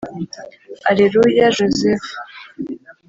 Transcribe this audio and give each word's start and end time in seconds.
Areruya 0.89 1.45
Joseph 1.55 2.07